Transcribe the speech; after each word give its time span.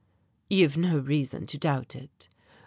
"You've 0.49 0.77
no 0.77 0.97
reason 0.97 1.45
to 1.45 1.59
doubt 1.59 1.95
it." 1.95 2.27